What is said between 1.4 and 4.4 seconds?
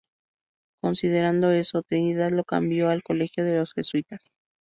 eso, Trinidad lo cambió al colegio de los Jesuitas.